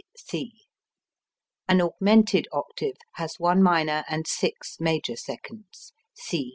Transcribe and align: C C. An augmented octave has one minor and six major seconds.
C 0.17 0.17
C. 0.25 0.51
An 1.67 1.79
augmented 1.79 2.47
octave 2.51 2.95
has 3.17 3.35
one 3.37 3.61
minor 3.61 4.03
and 4.09 4.25
six 4.25 4.77
major 4.79 5.15
seconds. 5.15 5.93